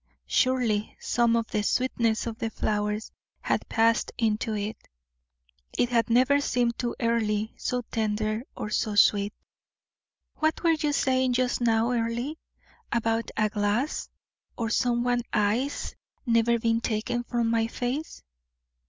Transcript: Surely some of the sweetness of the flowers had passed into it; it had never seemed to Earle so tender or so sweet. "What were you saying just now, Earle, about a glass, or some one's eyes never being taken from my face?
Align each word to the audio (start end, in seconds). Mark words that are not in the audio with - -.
Surely 0.25 0.97
some 0.99 1.35
of 1.35 1.45
the 1.51 1.61
sweetness 1.61 2.25
of 2.25 2.39
the 2.39 2.49
flowers 2.49 3.11
had 3.41 3.69
passed 3.69 4.11
into 4.17 4.55
it; 4.55 4.75
it 5.77 5.89
had 5.89 6.09
never 6.09 6.41
seemed 6.41 6.75
to 6.79 6.95
Earle 6.99 7.49
so 7.55 7.83
tender 7.91 8.41
or 8.57 8.71
so 8.71 8.95
sweet. 8.95 9.31
"What 10.37 10.63
were 10.63 10.71
you 10.73 10.91
saying 10.91 11.33
just 11.33 11.61
now, 11.61 11.91
Earle, 11.91 12.33
about 12.91 13.29
a 13.37 13.47
glass, 13.49 14.09
or 14.57 14.71
some 14.71 15.03
one's 15.03 15.21
eyes 15.33 15.93
never 16.25 16.57
being 16.57 16.81
taken 16.81 17.21
from 17.23 17.51
my 17.51 17.67
face? 17.67 18.23